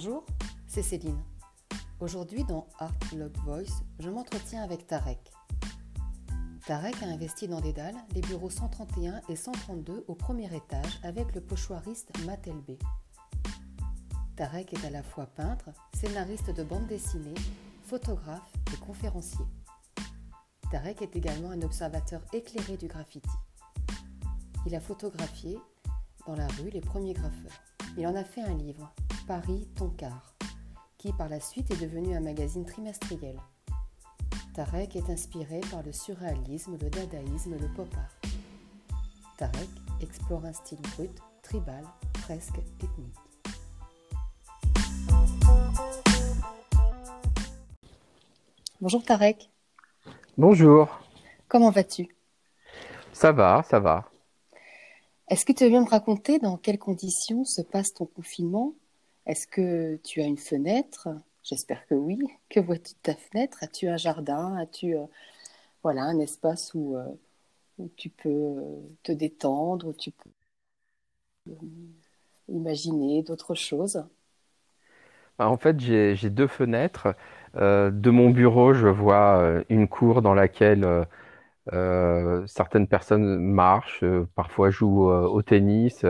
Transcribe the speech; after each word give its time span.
Bonjour, 0.00 0.24
c'est 0.68 0.84
Céline. 0.84 1.20
Aujourd'hui 1.98 2.44
dans 2.44 2.68
Art 2.78 2.94
Log 3.16 3.36
Voice, 3.38 3.82
je 3.98 4.08
m'entretiens 4.08 4.62
avec 4.62 4.86
Tarek. 4.86 5.18
Tarek 6.64 7.02
a 7.02 7.06
investi 7.06 7.48
dans 7.48 7.60
Dédale 7.60 7.96
les 8.14 8.20
bureaux 8.20 8.48
131 8.48 9.20
et 9.28 9.34
132 9.34 10.04
au 10.06 10.14
premier 10.14 10.54
étage 10.54 11.00
avec 11.02 11.34
le 11.34 11.40
pochoiriste 11.40 12.12
Matt 12.26 12.48
Tarek 14.36 14.72
est 14.72 14.86
à 14.86 14.90
la 14.90 15.02
fois 15.02 15.26
peintre, 15.26 15.70
scénariste 15.94 16.54
de 16.54 16.62
bande 16.62 16.86
dessinée, 16.86 17.34
photographe 17.82 18.52
et 18.72 18.76
conférencier. 18.76 19.46
Tarek 20.70 21.02
est 21.02 21.16
également 21.16 21.50
un 21.50 21.62
observateur 21.62 22.22
éclairé 22.32 22.76
du 22.76 22.86
graffiti. 22.86 23.28
Il 24.64 24.76
a 24.76 24.80
photographié 24.80 25.58
dans 26.24 26.36
la 26.36 26.46
rue 26.46 26.70
les 26.70 26.82
premiers 26.82 27.14
graffeurs. 27.14 27.64
Il 27.96 28.06
en 28.06 28.14
a 28.14 28.22
fait 28.22 28.42
un 28.42 28.54
livre, 28.54 28.94
Paris 29.28 29.68
Toncar, 29.76 30.34
qui 30.96 31.12
par 31.12 31.28
la 31.28 31.38
suite 31.38 31.70
est 31.70 31.82
devenu 31.82 32.16
un 32.16 32.20
magazine 32.20 32.64
trimestriel. 32.64 33.38
Tarek 34.54 34.96
est 34.96 35.10
inspiré 35.10 35.60
par 35.70 35.82
le 35.82 35.92
surréalisme, 35.92 36.78
le 36.80 36.88
dadaïsme, 36.88 37.58
le 37.60 37.68
pop 37.76 37.88
art. 37.94 38.30
Tarek 39.36 39.68
explore 40.00 40.46
un 40.46 40.54
style 40.54 40.80
brut, 40.80 41.10
tribal, 41.42 41.84
presque 42.22 42.58
ethnique. 42.82 43.14
Bonjour 48.80 49.04
Tarek. 49.04 49.50
Bonjour. 50.38 50.88
Comment 51.48 51.70
vas-tu? 51.70 52.08
Ça 53.12 53.32
va, 53.32 53.62
ça 53.68 53.78
va. 53.78 54.08
Est-ce 55.28 55.44
que 55.44 55.52
tu 55.52 55.64
veux 55.64 55.70
bien 55.70 55.84
me 55.84 55.90
raconter 55.90 56.38
dans 56.38 56.56
quelles 56.56 56.78
conditions 56.78 57.44
se 57.44 57.60
passe 57.60 57.92
ton 57.92 58.06
confinement? 58.06 58.72
Est-ce 59.28 59.46
que 59.46 59.96
tu 60.02 60.20
as 60.20 60.24
une 60.24 60.38
fenêtre? 60.38 61.08
J'espère 61.44 61.86
que 61.86 61.94
oui. 61.94 62.18
Que 62.50 62.58
vois-tu 62.60 62.94
de 62.94 62.98
ta 63.02 63.14
fenêtre? 63.14 63.58
As-tu 63.62 63.86
un 63.88 63.96
jardin? 63.96 64.56
As-tu 64.56 64.96
euh, 64.96 65.06
un 65.84 66.18
espace 66.20 66.74
où, 66.74 66.96
euh, 66.96 67.06
tu 67.96 68.10
peux 68.10 68.28
euh, 68.30 68.80
te 69.02 69.12
détendre, 69.12 69.88
où 69.88 69.92
tu 69.94 70.12
peux 70.12 70.30
imaginer 72.48 73.22
d'autres 73.22 73.54
choses? 73.54 74.04
Bah, 75.38 75.48
En 75.48 75.56
fait, 75.56 75.78
j'ai 75.80 76.30
deux 76.30 76.46
fenêtres. 76.46 77.14
de 77.54 78.10
mon 78.10 78.30
bureau, 78.30 78.72
je 78.74 78.88
vois 78.88 79.62
une 79.68 79.88
cour 79.88 80.22
dans 80.22 80.34
laquelle 80.34 80.86
certaines 82.46 82.88
personnes 82.88 83.38
marchent, 83.38 84.04
parfois 84.34 84.70
jouent 84.70 85.10
au 85.10 85.42
tennis 85.42 86.04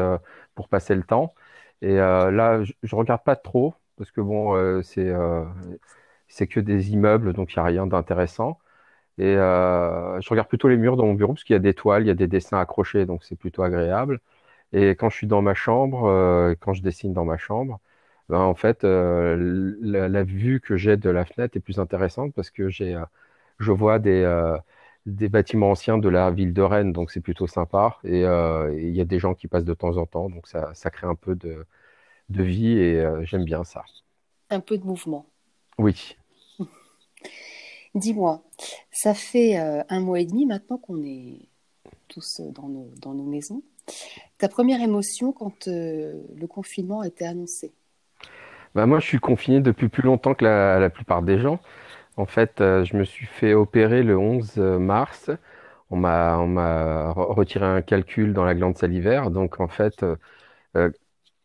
pour 0.54 0.68
passer 0.68 0.94
le 0.94 1.02
temps. 1.02 1.34
Et 1.82 1.96
là, 1.96 2.62
je, 2.64 2.72
ne 2.82 2.96
regarde 2.96 3.22
pas 3.24 3.36
trop 3.36 3.74
parce 3.96 4.10
que 4.10 4.20
bon, 4.20 4.82
c'est 4.82 5.12
c'est 6.28 6.46
que 6.46 6.60
des 6.60 6.92
immeubles, 6.92 7.32
donc 7.32 7.54
il 7.54 7.58
n'y 7.58 7.62
a 7.62 7.64
rien 7.66 7.86
d'intéressant. 7.86 8.58
Et 9.18 9.34
je 9.36 10.30
regarde 10.30 10.48
plutôt 10.48 10.68
les 10.68 10.76
murs 10.78 10.96
dans 10.96 11.06
mon 11.06 11.14
bureau 11.14 11.34
parce 11.34 11.44
qu'il 11.44 11.54
y 11.54 11.56
a 11.56 11.60
des 11.60 11.74
toiles, 11.74 12.04
il 12.04 12.08
y 12.08 12.10
a 12.10 12.14
des 12.14 12.28
dessins 12.28 12.58
accrochés, 12.60 13.06
donc 13.06 13.24
c'est 13.24 13.36
plutôt 13.36 13.62
agréable. 13.62 14.20
Et 14.72 14.90
quand 14.92 15.10
je 15.10 15.16
suis 15.16 15.26
dans 15.28 15.42
ma 15.42 15.54
chambre, 15.54 16.54
quand 16.60 16.74
je 16.74 16.82
dessine 16.82 17.12
dans 17.14 17.24
ma 17.24 17.38
chambre, 17.38 17.80
ben, 18.28 18.40
en 18.40 18.54
fait, 18.54 18.84
la, 18.84 20.08
la, 20.08 20.22
vue 20.24 20.60
que 20.60 20.76
j'ai 20.76 20.96
de 20.96 21.10
la 21.10 21.24
fenêtre 21.24 21.56
est 21.56 21.60
plus 21.60 21.80
intéressante 21.80 22.34
parce 22.34 22.50
que 22.50 22.68
j'ai, 22.70 23.00
je 23.58 23.72
vois 23.72 23.98
des, 23.98 24.24
des 25.08 25.28
bâtiments 25.28 25.70
anciens 25.70 25.98
de 25.98 26.08
la 26.08 26.30
ville 26.30 26.52
de 26.52 26.62
Rennes, 26.62 26.92
donc 26.92 27.10
c'est 27.10 27.20
plutôt 27.20 27.46
sympa. 27.46 27.98
Et 28.04 28.24
euh, 28.24 28.74
il 28.78 28.94
y 28.94 29.00
a 29.00 29.04
des 29.04 29.18
gens 29.18 29.34
qui 29.34 29.48
passent 29.48 29.64
de 29.64 29.74
temps 29.74 29.96
en 29.96 30.06
temps, 30.06 30.28
donc 30.28 30.46
ça, 30.46 30.72
ça 30.74 30.90
crée 30.90 31.06
un 31.06 31.14
peu 31.14 31.34
de, 31.34 31.64
de 32.28 32.42
vie 32.42 32.78
et 32.78 33.00
euh, 33.00 33.24
j'aime 33.24 33.44
bien 33.44 33.64
ça. 33.64 33.84
Un 34.50 34.60
peu 34.60 34.78
de 34.78 34.84
mouvement. 34.84 35.26
Oui. 35.78 36.16
Dis-moi, 37.94 38.42
ça 38.90 39.14
fait 39.14 39.58
euh, 39.58 39.82
un 39.88 40.00
mois 40.00 40.20
et 40.20 40.26
demi 40.26 40.46
maintenant 40.46 40.78
qu'on 40.78 41.02
est 41.02 41.48
tous 42.08 42.40
dans 42.40 42.68
nos, 42.68 42.90
dans 43.00 43.14
nos 43.14 43.24
maisons. 43.24 43.62
Ta 44.36 44.48
première 44.48 44.82
émotion 44.82 45.32
quand 45.32 45.66
le 45.66 46.46
confinement 46.46 47.00
a 47.00 47.06
été 47.06 47.26
annoncé? 47.26 47.72
Bah 48.74 48.84
Moi, 48.84 49.00
je 49.00 49.06
suis 49.06 49.18
confiné 49.18 49.60
depuis 49.60 49.88
plus 49.88 50.02
longtemps 50.02 50.34
que 50.34 50.44
la, 50.44 50.78
la 50.78 50.90
plupart 50.90 51.22
des 51.22 51.38
gens. 51.38 51.58
En 52.18 52.26
fait, 52.26 52.60
euh, 52.60 52.84
je 52.84 52.96
me 52.96 53.04
suis 53.04 53.26
fait 53.26 53.54
opérer 53.54 54.02
le 54.02 54.18
11 54.18 54.56
mars. 54.58 55.30
On 55.90 55.96
m'a, 55.96 56.36
on 56.38 56.48
m'a 56.48 57.12
retiré 57.12 57.64
un 57.64 57.80
calcul 57.80 58.32
dans 58.34 58.44
la 58.44 58.54
glande 58.56 58.76
salivaire. 58.76 59.30
Donc, 59.30 59.60
en 59.60 59.68
fait, 59.68 60.02
euh, 60.02 60.16
euh, 60.76 60.90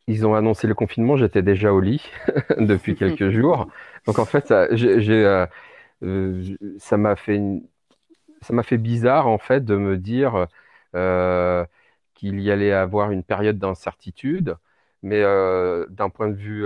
ils 0.07 0.25
ont 0.27 0.35
annoncé 0.35 0.67
le 0.67 0.75
confinement. 0.75 1.17
J'étais 1.17 1.43
déjà 1.43 1.73
au 1.73 1.81
lit 1.81 2.03
depuis 2.59 2.95
quelques 2.95 3.29
jours. 3.31 3.67
Donc, 4.07 4.19
en 4.19 4.25
fait, 4.25 4.47
ça, 4.47 4.67
j'ai, 4.75 5.45
ça 6.79 6.97
m'a 6.97 7.15
fait, 7.15 7.39
ça 8.41 8.53
m'a 8.53 8.63
fait 8.63 8.77
bizarre, 8.77 9.27
en 9.27 9.37
fait, 9.37 9.63
de 9.65 9.75
me 9.75 9.97
dire 9.97 10.47
qu'il 12.15 12.39
y 12.39 12.51
allait 12.51 12.73
avoir 12.73 13.11
une 13.11 13.23
période 13.23 13.59
d'incertitude. 13.59 14.55
Mais 15.03 15.21
d'un 15.21 16.09
point 16.09 16.29
de 16.29 16.35
vue 16.35 16.65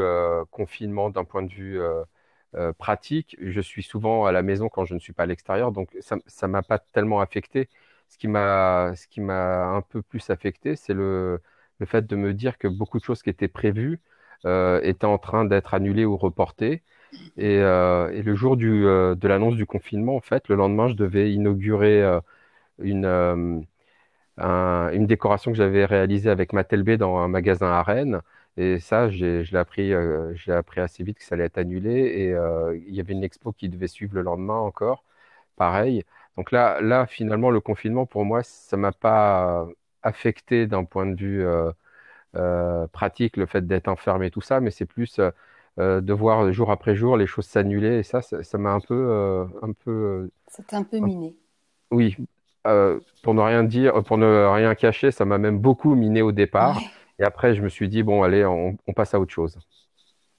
confinement, 0.51 1.09
d'un 1.09 1.25
point 1.25 1.43
de 1.43 1.51
vue 1.53 1.79
euh, 2.55 2.73
pratique. 2.73 3.35
Je 3.41 3.61
suis 3.61 3.83
souvent 3.83 4.25
à 4.25 4.31
la 4.31 4.41
maison 4.43 4.69
quand 4.69 4.85
je 4.85 4.93
ne 4.93 4.99
suis 4.99 5.13
pas 5.13 5.23
à 5.23 5.25
l'extérieur, 5.25 5.71
donc 5.71 5.95
ça 6.01 6.17
ne 6.17 6.47
m'a 6.51 6.63
pas 6.63 6.79
tellement 6.79 7.19
affecté. 7.21 7.69
Ce 8.09 8.17
qui 8.17 8.27
m'a 8.27 8.93
un 9.75 9.81
peu 9.81 10.01
plus 10.01 10.29
affecté, 10.29 10.75
c'est 10.75 10.93
le, 10.93 11.41
le 11.79 11.85
fait 11.85 12.07
de 12.07 12.15
me 12.15 12.33
dire 12.33 12.57
que 12.57 12.67
beaucoup 12.67 12.99
de 12.99 13.03
choses 13.03 13.21
qui 13.21 13.29
étaient 13.29 13.47
prévues 13.49 13.99
euh, 14.45 14.79
étaient 14.83 15.05
en 15.05 15.17
train 15.17 15.45
d'être 15.45 15.73
annulées 15.73 16.05
ou 16.05 16.15
reportées. 16.17 16.83
Et, 17.37 17.59
euh, 17.59 18.09
le 18.23 18.35
jour 18.35 18.57
du, 18.57 18.83
de 18.83 19.27
l'annonce 19.27 19.55
du 19.55 19.65
confinement, 19.65 20.15
en 20.15 20.21
fait, 20.21 20.47
le 20.49 20.55
lendemain, 20.55 20.87
je 20.89 20.93
devais 20.95 21.33
inaugurer 21.33 22.03
une, 22.79 23.05
une 24.37 25.07
décoration 25.07 25.51
que 25.51 25.57
j'avais 25.57 25.85
réalisée 25.85 26.29
avec 26.29 26.53
Mattelbé 26.53 26.97
dans 26.97 27.17
un 27.17 27.27
magasin 27.27 27.67
à 27.71 27.83
Rennes. 27.83 28.21
Et 28.57 28.79
ça, 28.79 29.09
je 29.09 29.51
l'ai 29.51 29.57
appris, 29.57 29.93
euh, 29.93 30.33
j'ai 30.35 30.51
appris 30.51 30.81
assez 30.81 31.03
vite 31.03 31.19
que 31.19 31.23
ça 31.23 31.35
allait 31.35 31.45
être 31.45 31.59
annulé. 31.59 31.91
Et 31.91 32.33
euh, 32.33 32.75
il 32.87 32.95
y 32.95 32.99
avait 32.99 33.13
une 33.13 33.23
expo 33.23 33.51
qui 33.53 33.69
devait 33.69 33.87
suivre 33.87 34.15
le 34.15 34.23
lendemain 34.23 34.55
encore, 34.55 35.03
pareil. 35.55 36.03
Donc 36.37 36.51
là, 36.51 36.81
là, 36.81 37.05
finalement, 37.05 37.51
le 37.51 37.61
confinement, 37.61 38.07
pour 38.07 38.25
moi, 38.25 38.41
ça 38.43 38.75
m'a 38.75 38.91
pas 38.91 39.67
affecté 40.01 40.65
d'un 40.65 40.85
point 40.85 41.05
de 41.05 41.15
vue 41.15 41.45
euh, 42.35 42.87
pratique, 42.87 43.37
le 43.37 43.45
fait 43.45 43.65
d'être 43.67 43.87
enfermé, 43.87 44.31
tout 44.31 44.41
ça, 44.41 44.59
mais 44.59 44.71
c'est 44.71 44.85
plus 44.85 45.19
de 45.77 46.13
voir 46.13 46.51
jour 46.51 46.71
après 46.71 46.95
jour 46.95 47.17
les 47.17 47.27
choses 47.27 47.45
s'annuler. 47.45 47.99
Et 47.99 48.03
ça, 48.03 48.21
ça 48.21 48.57
m'a 48.57 48.71
un 48.71 48.79
peu, 48.79 49.47
un 49.61 49.71
peu. 49.73 50.31
C'était 50.47 50.75
un 50.75 50.83
peu 50.83 50.97
miné. 50.99 51.35
Oui, 51.91 52.17
pour 53.23 53.33
ne 53.35 53.41
rien 53.41 53.63
dire, 53.63 54.03
pour 54.03 54.17
ne 54.17 54.45
rien 54.47 54.73
cacher, 54.73 55.11
ça 55.11 55.25
m'a 55.25 55.37
même 55.37 55.59
beaucoup 55.59 55.93
miné 55.93 56.23
au 56.23 56.31
départ. 56.31 56.79
Et 57.19 57.23
après, 57.23 57.55
je 57.55 57.61
me 57.61 57.69
suis 57.69 57.89
dit, 57.89 58.03
bon, 58.03 58.23
allez, 58.23 58.45
on, 58.45 58.77
passe 58.95 59.13
à 59.13 59.19
autre 59.19 59.33
chose. 59.33 59.57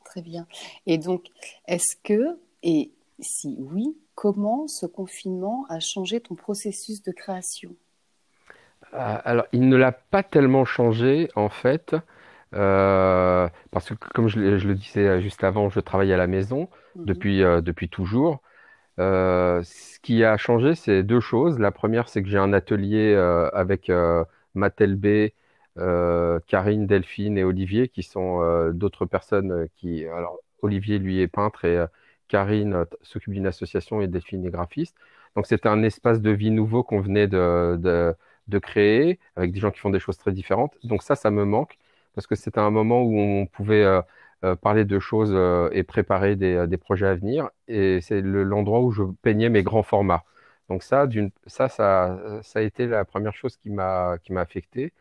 Très 0.04 0.22
bien. 0.22 0.46
Et 0.86 0.98
donc, 0.98 1.26
est-ce 1.66 1.96
que, 2.02 2.38
et 2.62 2.92
si 3.18 3.56
oui, 3.58 3.96
comment 4.14 4.68
ce 4.68 4.86
confinement 4.86 5.66
a 5.68 5.80
changé 5.80 6.20
ton 6.20 6.34
processus 6.34 7.02
de 7.02 7.12
création? 7.12 7.74
Euh, 8.94 9.18
Alors, 9.24 9.46
il 9.52 9.68
ne 9.68 9.76
l'a 9.76 9.92
pas 9.92 10.22
tellement 10.22 10.64
changé, 10.64 11.30
en 11.34 11.48
fait, 11.48 11.96
euh, 12.54 13.48
parce 13.70 13.90
que, 13.90 13.94
comme 14.14 14.28
je, 14.28 14.38
le 14.38 14.74
disais 14.74 15.20
juste 15.20 15.42
avant, 15.44 15.68
je 15.70 15.80
travaille 15.80 16.12
à 16.12 16.16
la 16.16 16.28
maison 16.28 16.68
mhm. 16.94 17.04
depuis, 17.04 17.42
euh, 17.42 17.60
depuis 17.60 17.88
toujours. 17.88 18.40
ce 18.98 19.98
qui 20.00 20.24
a 20.24 20.36
changé, 20.36 20.76
c'est 20.76 21.02
deux 21.02 21.20
choses. 21.20 21.58
La 21.58 21.72
première, 21.72 22.08
c'est 22.08 22.22
que 22.22 22.28
j'ai 22.28 22.38
un 22.38 22.52
atelier 22.52 23.14
avec 23.52 23.90
Mattel 24.54 24.94
B 24.94 25.32
Karine, 26.46 26.86
Delphine 26.86 27.38
et 27.38 27.44
Olivier, 27.44 27.88
qui 27.88 28.02
sont 28.02 28.42
euh, 28.42 28.72
d'autres 28.72 29.06
personnes 29.06 29.52
euh, 29.52 29.66
qui. 29.76 30.04
Alors, 30.06 30.38
Olivier, 30.62 30.98
lui, 30.98 31.20
est 31.20 31.28
peintre 31.28 31.64
et 31.64 31.84
Karine 32.28 32.84
s'occupe 33.02 33.32
d'une 33.32 33.46
association 33.46 34.00
et 34.00 34.08
Delphine 34.08 34.44
est 34.46 34.50
graphiste. 34.50 34.96
Donc, 35.36 35.46
c'était 35.46 35.68
un 35.68 35.82
espace 35.82 36.20
de 36.20 36.30
vie 36.30 36.50
nouveau 36.50 36.82
qu'on 36.82 37.00
venait 37.00 37.28
de, 37.28 37.76
de, 38.48 38.58
créer 38.58 39.20
avec 39.36 39.52
des 39.52 39.60
gens 39.60 39.70
qui 39.70 39.78
font 39.78 39.90
des 39.90 40.00
choses 40.00 40.18
très 40.18 40.32
différentes. 40.32 40.76
Donc, 40.84 41.02
ça, 41.02 41.14
ça 41.14 41.30
me 41.30 41.44
manque 41.44 41.78
parce 42.14 42.26
que 42.26 42.34
c'était 42.34 42.58
un 42.60 42.70
moment 42.70 43.02
où 43.02 43.18
on 43.18 43.46
pouvait. 43.46 43.84
parler 44.62 44.84
de 44.84 44.98
choses 45.00 45.34
et 45.72 45.82
préparer 45.82 46.36
des, 46.36 46.66
des, 46.68 46.76
projets 46.76 47.06
à 47.06 47.14
venir. 47.14 47.50
Et 47.68 48.00
c'est 48.00 48.20
l'endroit 48.22 48.80
où 48.80 48.90
je 48.92 49.02
peignais 49.22 49.48
mes 49.48 49.62
grands 49.62 49.82
formats. 49.82 50.24
Donc 50.68 50.82
ça, 50.82 51.06
ça, 51.46 51.68
ça, 51.68 52.40
ça, 52.42 52.58
a 52.58 52.62
été 52.62 52.86
la 52.86 53.04
première 53.04 53.34
chose 53.34 53.56
qui 53.56 53.70
m'a 53.70 54.18
affecté. 54.36 54.92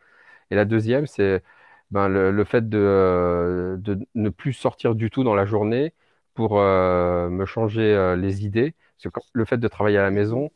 Et 0.50 0.56
la 0.56 0.64
deuxième, 0.64 1.06
c'est 1.06 1.42
ben, 1.90 2.08
le, 2.08 2.44
fait 2.44 2.68
de, 2.68 2.78
euh, 2.78 3.76
de, 3.78 3.98
ne 4.14 4.28
plus 4.30 4.52
sortir 4.52 4.94
du 4.94 5.10
tout 5.10 5.24
dans 5.24 5.34
la 5.34 5.46
journée 5.46 5.94
pour 6.34 6.60
euh, 6.60 7.28
me 7.30 7.46
changer 7.46 7.94
euh, 7.94 8.16
les 8.16 8.44
idées. 8.46 8.74
Le 9.32 9.44
fait 9.44 9.58
de 9.58 9.68
travailler 9.68 9.98
à 9.98 10.02
la 10.02 10.10
maison, 10.10 10.50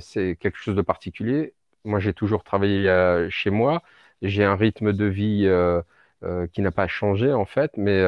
c'est 0.00 0.36
quelque 0.40 0.58
chose 0.58 0.76
de 0.76 0.82
particulier. 0.82 1.54
Moi, 1.84 2.00
j'ai 2.00 2.12
toujours 2.14 2.42
travaillé 2.44 3.26
chez 3.30 3.50
moi. 3.50 3.82
J'ai 4.22 4.44
un 4.44 4.56
rythme 4.56 4.92
de 4.92 5.04
vie 5.06 5.48
qui 6.52 6.62
n'a 6.62 6.70
pas 6.72 6.88
changé, 6.88 7.32
en 7.32 7.44
fait, 7.44 7.72
mais 7.76 8.02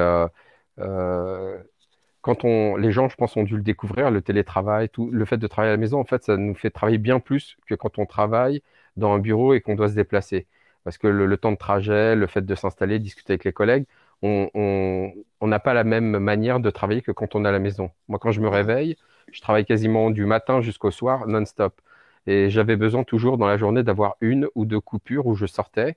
quand 2.20 2.44
on, 2.44 2.76
les 2.76 2.93
gens, 2.93 3.08
je 3.08 3.17
pense, 3.17 3.37
ont 3.37 3.43
dû 3.44 3.56
le 3.56 3.62
découvrir, 3.62 4.11
le 4.11 4.23
télétravail, 4.23 4.91
le 4.99 5.25
fait 5.25 5.38
de 5.38 5.46
travailler 5.46 5.70
à 5.70 5.75
la 5.75 5.81
maison, 5.81 6.00
en 6.00 6.05
fait, 6.05 6.25
ça 6.25 6.37
nous 6.37 6.55
fait 6.55 6.70
travailler 6.70 6.99
bien 6.99 7.20
plus 7.20 7.56
que 7.67 7.75
quand 7.75 7.99
on 7.99 8.06
travaille 8.06 8.62
dans 8.96 9.12
un 9.12 9.19
bureau 9.19 9.55
et 9.55 9.61
qu'on 9.61 9.75
doit 9.76 9.88
se 9.88 9.94
déplacer. 9.94 10.46
Parce 10.85 10.99
que 10.99 11.07
le, 11.07 11.37
temps 11.37 11.53
de 11.53 11.57
trajet, 11.57 12.17
le 12.17 12.27
fait 12.27 12.45
de 12.47 12.55
s'installer, 12.55 12.99
discuter 12.99 13.35
avec 13.35 13.45
les 13.45 13.53
collègues, 13.53 13.85
on 14.23 15.13
n'a 15.43 15.59
pas 15.61 15.75
la 15.75 15.85
même 15.85 16.19
manière 16.19 16.61
de 16.61 16.71
travailler 16.71 17.03
que 17.03 17.13
quand 17.13 17.35
on 17.35 17.45
est 17.45 17.49
à 17.49 17.53
la 17.53 17.59
maison. 17.59 17.91
Moi, 18.09 18.19
quand 18.19 18.33
je 18.33 18.41
me 18.41 18.49
réveille, 18.49 18.97
je 19.33 19.41
travaille 19.41 19.65
quasiment 19.65 20.11
du 20.11 20.25
matin 20.27 20.61
jusqu'au 20.61 20.91
soir, 20.91 21.27
non-stop. 21.27 21.81
Et 22.27 22.51
j'avais 22.51 22.77
besoin 22.77 23.05
toujours 23.05 23.39
dans 23.39 23.47
la 23.47 23.57
journée 23.57 23.83
d'avoir 23.83 24.17
une 24.21 24.49
ou 24.55 24.65
deux 24.67 24.81
coupures 24.81 25.27
où 25.27 25.35
je 25.35 25.47
sortais 25.47 25.97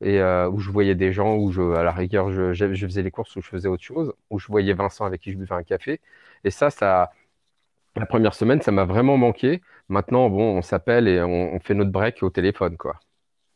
et 0.00 0.20
euh, 0.20 0.48
où 0.50 0.58
je 0.58 0.70
voyais 0.70 0.94
des 0.94 1.12
gens, 1.12 1.36
où 1.36 1.50
à 1.74 1.82
la 1.84 1.92
rigueur, 1.92 2.30
je, 2.32 2.54
faisais 2.54 3.02
les 3.02 3.10
courses, 3.10 3.36
où 3.36 3.42
je 3.42 3.48
faisais 3.48 3.68
autre 3.68 3.82
chose, 3.84 4.12
où 4.30 4.38
je 4.38 4.48
voyais 4.48 4.74
Vincent 4.74 5.04
avec 5.04 5.20
qui 5.22 5.32
je 5.32 5.38
buvais 5.38 5.54
un 5.54 5.62
café. 5.62 6.00
Et 6.44 6.50
ça, 6.50 6.70
ça, 6.70 7.12
la 7.96 8.06
première 8.06 8.34
semaine, 8.34 8.62
ça 8.62 8.72
m'a 8.72 8.84
vraiment 8.84 9.16
manqué. 9.16 9.62
Maintenant, 9.88 10.30
bon, 10.30 10.58
on 10.58 10.62
s'appelle 10.62 11.08
et 11.08 11.22
on, 11.22 11.60
fait 11.60 11.74
notre 11.74 11.90
break 11.92 12.22
au 12.22 12.30
téléphone, 12.30 12.76
quoi. 12.76 13.00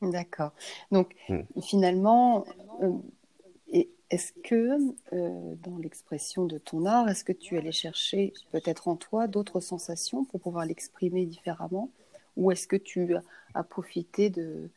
D'accord. 0.02 0.52
Donc, 0.90 1.14
hmm. 1.28 1.40
finalement, 1.62 2.44
euh, 2.82 2.92
est-ce 4.10 4.32
que 4.44 4.78
euh, 5.12 5.54
dans 5.62 5.78
l'expression 5.78 6.44
de 6.44 6.58
ton 6.58 6.84
art, 6.86 7.08
est-ce 7.08 7.24
que 7.24 7.32
tu 7.32 7.56
allais 7.56 7.72
chercher 7.72 8.32
peut-être 8.52 8.88
en 8.88 8.96
toi 8.96 9.26
d'autres 9.26 9.60
sensations 9.60 10.24
pour 10.24 10.40
pouvoir 10.40 10.64
l'exprimer 10.64 11.26
différemment? 11.26 11.90
Ou 12.36 12.52
est-ce 12.52 12.68
que 12.68 12.76
tu 12.76 13.14
as 13.54 13.62
profité 13.64 14.28
de, 14.28 14.68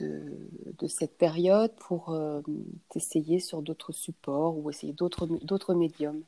de, 0.00 0.86
cette 0.88 1.16
période 1.16 1.70
pour 1.86 2.10
euh, 2.10 2.42
t'essayer 2.90 3.38
sur 3.38 3.62
d'autres 3.62 3.92
supports 3.92 4.58
ou 4.58 4.68
essayer 4.68 4.92
d'autres 4.92 5.74
médiums? 5.74 6.20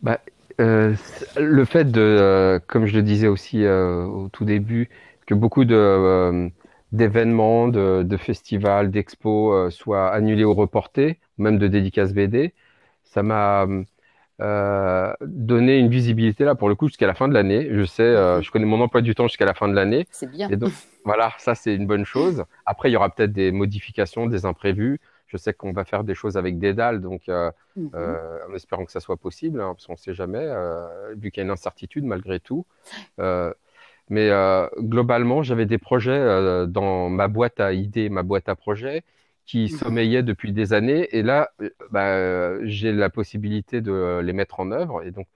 Bah, 0.00 0.20
euh, 0.60 0.94
Le 1.36 1.64
fait 1.64 1.90
de, 1.90 2.60
comme 2.68 2.86
je 2.86 2.94
le 2.94 3.02
disais 3.02 3.26
aussi 3.26 3.66
au 3.66 4.28
tout 4.28 4.44
début, 4.44 4.88
que 5.26 5.34
beaucoup 5.34 5.64
de 5.64 6.52
d'événements, 6.92 7.68
de, 7.68 8.02
de, 8.02 8.16
festivals, 8.16 8.90
d'expos 8.90 9.74
soient 9.74 10.10
annulés 10.10 10.44
ou 10.44 10.54
reportés, 10.54 11.18
même 11.38 11.58
de 11.58 11.66
dédicaces 11.66 12.12
BD, 12.12 12.52
ça 13.04 13.22
m'a 13.22 13.66
euh, 14.40 15.12
donner 15.20 15.78
une 15.78 15.88
visibilité 15.88 16.44
là 16.44 16.56
pour 16.56 16.68
le 16.68 16.74
coup 16.74 16.88
jusqu'à 16.88 17.06
la 17.06 17.14
fin 17.14 17.28
de 17.28 17.34
l'année. 17.34 17.68
Je 17.70 17.84
sais, 17.84 18.02
euh, 18.02 18.40
je 18.40 18.50
connais 18.50 18.64
mon 18.64 18.80
emploi 18.80 19.00
du 19.00 19.14
temps 19.14 19.28
jusqu'à 19.28 19.44
la 19.44 19.54
fin 19.54 19.68
de 19.68 19.74
l'année. 19.74 20.06
C'est 20.10 20.28
bien. 20.28 20.48
Et 20.48 20.56
donc 20.56 20.72
voilà, 21.04 21.32
ça 21.38 21.54
c'est 21.54 21.74
une 21.74 21.86
bonne 21.86 22.04
chose. 22.04 22.44
Après, 22.66 22.90
il 22.90 22.92
y 22.92 22.96
aura 22.96 23.10
peut-être 23.10 23.32
des 23.32 23.52
modifications, 23.52 24.26
des 24.26 24.44
imprévus. 24.44 24.98
Je 25.28 25.36
sais 25.36 25.52
qu'on 25.52 25.72
va 25.72 25.84
faire 25.84 26.04
des 26.04 26.14
choses 26.14 26.36
avec 26.36 26.58
des 26.58 26.74
dalles, 26.74 27.00
donc 27.00 27.28
euh, 27.28 27.50
mhm. 27.76 27.90
en 28.50 28.54
espérant 28.54 28.84
que 28.84 28.92
ça 28.92 29.00
soit 29.00 29.16
possible, 29.16 29.62
hein, 29.62 29.72
parce 29.74 29.86
qu'on 29.86 29.94
ne 29.94 29.98
sait 29.98 30.12
jamais, 30.12 30.46
vu 31.16 31.30
qu'il 31.30 31.40
y 31.40 31.42
a 31.42 31.44
une 31.44 31.50
incertitude 31.50 32.04
malgré 32.04 32.38
tout. 32.38 32.66
Mais 34.12 34.30
globalement, 34.78 35.42
j'avais 35.42 35.66
des 35.66 35.78
projets 35.78 36.66
dans 36.68 37.08
ma 37.08 37.28
boîte 37.28 37.60
à 37.60 37.72
idées, 37.72 38.08
ma 38.10 38.22
boîte 38.22 38.48
à 38.48 38.54
projets, 38.54 39.02
qui 39.46 39.64
mmh. 39.64 39.68
sommeillaient 39.68 40.22
depuis 40.22 40.52
des 40.52 40.72
années. 40.72 41.08
Et 41.16 41.22
là, 41.22 41.50
euh, 41.60 41.70
bah, 41.90 42.64
j'ai 42.64 42.92
la 42.92 43.10
possibilité 43.10 43.80
de 43.80 44.20
les 44.22 44.32
mettre 44.32 44.60
en 44.60 44.70
œuvre. 44.70 45.02
Et 45.02 45.10
donc, 45.10 45.26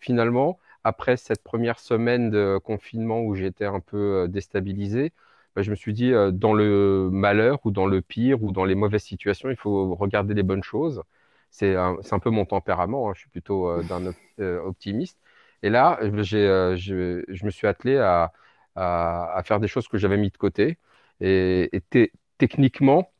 finalement, 0.00 0.58
après 0.84 1.16
cette 1.16 1.42
première 1.42 1.78
semaine 1.78 2.30
de 2.30 2.58
confinement 2.62 3.20
où 3.22 3.34
j'étais 3.34 3.64
un 3.64 3.80
peu 3.80 4.24
euh, 4.24 4.26
déstabilisé, 4.28 5.12
bah, 5.54 5.62
je 5.62 5.70
me 5.70 5.76
suis 5.76 5.92
dit, 5.94 6.12
euh, 6.12 6.30
dans 6.30 6.52
le 6.54 7.08
malheur 7.12 7.60
ou 7.64 7.70
dans 7.70 7.86
le 7.86 8.00
pire 8.02 8.42
ou 8.42 8.52
dans 8.52 8.64
les 8.64 8.74
mauvaises 8.74 9.02
situations, 9.02 9.50
il 9.50 9.56
faut 9.56 9.94
regarder 9.94 10.34
les 10.34 10.42
bonnes 10.42 10.62
choses. 10.64 11.02
C'est 11.50 11.74
un, 11.76 11.96
un, 12.10 12.18
peu 12.18 12.30
mon 12.30 12.44
tempérament, 12.44 13.08
hein. 13.08 13.12
je 13.14 13.20
suis 13.20 13.30
plutôt 13.30 13.82
d'un 13.84 14.12
optimiste. 14.38 15.18
Et 15.62 15.70
là, 15.70 15.98
je, 16.02 16.74
je, 16.76 17.44
me 17.46 17.50
suis 17.50 17.66
attelé 17.66 17.98
à, 17.98 18.32
à, 18.74 19.36
à, 19.36 19.42
faire 19.42 19.60
des 19.60 19.68
choses 19.68 19.88
que 19.88 19.98
j'avais 19.98 20.16
mis 20.16 20.30
de 20.30 20.36
côté. 20.36 20.78
Et, 21.20 21.70
techniquement, 22.38 23.10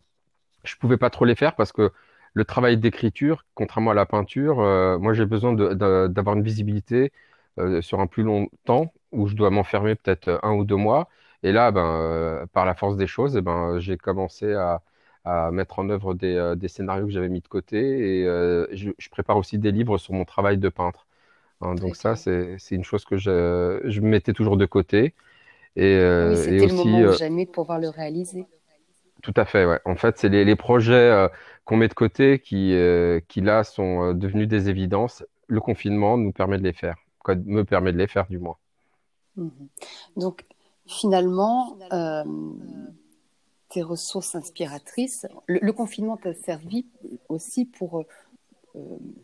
je 0.65 0.77
pouvais 0.77 0.99
pas 0.99 1.11
trop 1.11 1.25
les 1.25 1.35
faire 1.35 1.57
parce 1.57 1.73
que 1.73 1.93
le 2.35 2.45
travail 2.45 2.77
d'écriture, 2.79 3.45
contrairement 3.55 3.93
à 3.93 3.95
la 3.95 4.07
peinture, 4.07 4.61
euh, 4.61 4.99
moi 4.99 5.15
j'ai 5.15 5.27
besoin 5.27 5.55
d'avoir 5.55 6.37
une 6.37 6.43
visibilité 6.43 7.13
euh, 7.59 7.81
sur 7.83 8.01
un 8.01 8.07
plus 8.07 8.23
long 8.25 8.49
temps 8.65 8.93
où 9.13 9.27
je 9.29 9.35
dois 9.37 9.51
m'enfermer 9.51 9.95
peut-être 9.95 10.41
un 10.43 10.53
ou 10.55 10.65
deux 10.65 10.77
mois. 10.77 11.09
Et 11.43 11.53
là, 11.53 11.71
ben, 11.71 11.85
euh, 11.87 12.47
par 12.47 12.67
la 12.67 12.75
force 12.75 12.97
des 12.97 13.07
choses, 13.07 13.37
eh 13.37 13.43
ben, 13.43 13.79
j'ai 13.79 13.97
commencé 13.97 14.53
à, 14.55 14.83
mettre 15.53 15.81
en 15.81 15.91
œuvre 15.91 16.15
des, 16.15 16.69
scénarios 16.69 17.07
que 17.07 17.13
j'avais 17.13 17.29
mis 17.29 17.41
de 17.41 17.49
côté 17.49 18.21
et 18.21 18.25
je, 18.73 19.11
prépare 19.11 19.37
aussi 19.37 19.59
des 19.59 19.73
livres 19.73 19.99
sur 19.99 20.15
mon 20.15 20.25
travail 20.25 20.59
de 20.59 20.69
peintre. 20.69 21.06
Hein, 21.61 21.75
donc 21.75 21.97
ça, 21.97 22.17
c'est 22.17 22.59
une 22.71 22.85
chose 22.85 23.05
que 23.05 23.17
je, 23.17 23.81
je 23.85 24.01
mettais 24.01 24.33
toujours 24.33 24.57
de 24.57 24.67
côté. 24.67 25.15
Et, 25.77 25.99
oui, 25.99 26.37
c'était 26.37 26.67
le 26.67 26.75
moment 26.75 27.13
jamais 27.13 27.45
de 27.45 27.51
pouvoir 27.51 27.79
le 27.79 27.89
réaliser. 27.89 28.47
Tout 29.27 29.35
à 29.37 29.45
fait, 29.45 29.65
ouais. 29.65 29.81
En 29.85 29.97
fait, 29.97 30.19
c'est 30.19 30.29
les, 30.29 30.57
projets 30.57 30.95
euh, 30.95 31.29
qu'on 31.65 31.77
met 31.77 31.89
de 31.89 31.95
côté 31.95 32.39
qui, 32.39 32.75
euh, 32.75 33.21
qui 33.27 33.41
là, 33.41 33.65
sont 33.65 34.05
euh, 34.05 34.15
devenus 34.15 34.47
des 34.47 34.69
évidences. 34.69 35.25
Le 35.49 35.61
confinement 35.61 36.17
nous 36.17 36.31
permet 36.31 36.59
de 36.59 36.63
les 36.63 36.73
faire, 36.73 36.97
quoi, 37.25 37.35
me 37.35 37.65
permet 37.65 37.93
de 37.93 37.99
les 37.99 38.07
faire 38.07 38.29
du 38.29 38.39
moins. 38.39 38.57
Mhm. 39.37 39.51
Donc, 40.17 40.45
finalement, 40.87 41.77
tes 43.69 43.83
ressources 43.83 44.37
inspiratrices, 44.37 45.27
le, 45.47 45.73
confinement 45.73 46.17
t'a 46.17 46.35
servi 46.35 46.87
aussi 47.29 47.65
pour 47.65 48.05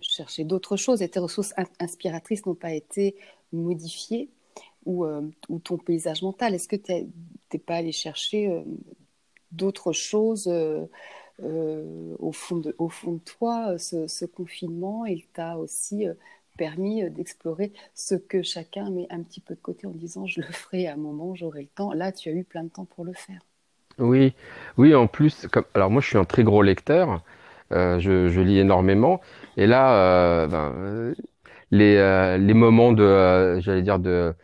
chercher 0.00 0.44
d'autres 0.44 0.76
choses 0.76 1.02
et 1.02 1.08
tes 1.08 1.20
ressources 1.20 1.54
inspiratrices 1.78 2.46
n'ont 2.46 2.54
pas 2.54 2.72
été 2.72 3.16
modifiées 3.52 4.28
ou, 4.86 5.06
ou 5.48 5.58
ton 5.58 5.76
paysage 5.78 6.22
mental. 6.22 6.54
Est-ce 6.54 6.68
que 6.68 6.76
tu 6.76 6.92
n'es 6.92 7.58
pas 7.58 7.76
allé 7.76 7.92
chercher 7.92 8.62
d'autres 9.52 9.92
choses 9.92 10.48
euh, 10.48 10.84
euh, 11.42 12.14
au, 12.18 12.32
fond 12.32 12.56
de, 12.56 12.74
toi. 13.24 13.78
Ce, 13.78 14.24
confinement, 14.24 15.06
il 15.06 15.26
t'a 15.26 15.56
aussi 15.56 16.06
euh, 16.08 16.14
permis 16.58 17.08
d'explorer 17.10 17.72
ce 17.94 18.14
que 18.14 18.42
chacun 18.42 18.90
met 18.90 19.06
un 19.10 19.22
petit 19.22 19.40
peu 19.40 19.54
de 19.54 19.60
côté 19.60 19.86
en 19.86 19.90
disant 19.90 20.26
je 20.26 20.40
le 20.40 20.46
ferai 20.52 20.86
à 20.86 20.94
un 20.94 20.96
moment, 20.96 21.34
j'aurai 21.34 21.62
le 21.62 21.68
temps. 21.68 21.92
Là, 21.92 22.12
tu 22.12 22.28
as 22.28 22.32
eu 22.32 22.44
plein 22.44 22.64
de 22.64 22.70
temps 22.70 22.84
pour 22.84 23.04
le 23.04 23.12
faire. 23.12 23.40
Oui, 23.98 24.32
oui, 24.78 24.94
en 24.94 25.06
plus, 25.06 25.46
alors 25.74 25.90
moi 25.90 26.00
je 26.00 26.08
suis 26.08 26.18
un 26.18 26.24
très 26.24 26.44
gros 26.44 26.62
lecteur, 26.62 27.22
je, 27.72 28.40
lis 28.40 28.58
énormément, 28.58 29.20
et 29.56 29.66
là, 29.66 30.46
ben, 30.46 31.14
les, 31.70 32.36
les, 32.38 32.54
moments 32.54 32.92
de, 32.92 33.58
j'allais 33.60 33.82
dire, 33.82 33.98
de, 33.98 34.34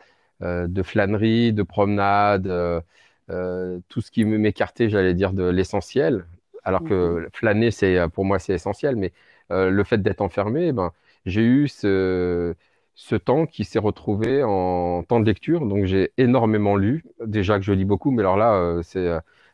de 0.40 0.82
flânerie, 0.82 1.52
de 1.52 1.62
promenade, 1.62 2.82
euh, 3.30 3.78
tout 3.88 4.00
ce 4.00 4.10
qui 4.10 4.24
m'écartait, 4.24 4.88
j'allais 4.88 5.14
dire, 5.14 5.32
de 5.32 5.44
l'essentiel. 5.44 6.26
Alors 6.64 6.82
que 6.84 7.20
mhm. 7.20 7.28
flâner, 7.32 7.70
c'est 7.70 8.08
pour 8.10 8.24
moi, 8.24 8.38
c'est 8.38 8.54
essentiel, 8.54 8.96
mais 8.96 9.12
euh, 9.50 9.70
le 9.70 9.84
fait 9.84 9.98
d'être 10.02 10.20
enfermé, 10.20 10.72
ben, 10.72 10.92
j'ai 11.26 11.42
eu 11.42 11.68
ce, 11.68 12.54
ce 12.94 13.16
temps 13.16 13.46
qui 13.46 13.64
s'est 13.64 13.78
retrouvé 13.78 14.42
en 14.44 15.02
temps 15.02 15.20
de 15.20 15.26
lecture. 15.26 15.66
Donc 15.66 15.84
j'ai 15.86 16.12
énormément 16.18 16.76
lu. 16.76 17.04
Déjà 17.24 17.58
que 17.58 17.64
je 17.64 17.72
lis 17.72 17.84
beaucoup, 17.84 18.10
mais 18.10 18.22
alors 18.22 18.36
là, 18.36 18.54
euh, 18.54 18.82
c'est 18.82 19.06